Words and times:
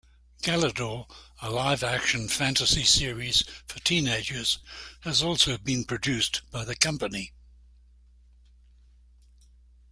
"Galidor", 0.41 1.07
a 1.43 1.51
live-action 1.51 2.27
fantasy 2.27 2.83
series 2.83 3.43
for 3.67 3.79
teenagers, 3.81 4.57
has 5.01 5.21
also 5.21 5.59
been 5.59 5.85
produced 5.85 6.41
by 6.49 6.65
the 6.65 6.75
company. 6.75 7.33